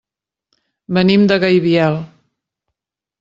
Venim 0.97 1.27
de 1.31 1.37
Gaibiel. 1.43 1.99